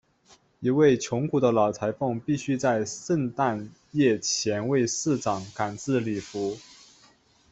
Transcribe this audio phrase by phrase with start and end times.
[0.61, 6.57] 一位穷苦的老裁缝必须在圣诞夜前为市长赶制礼服。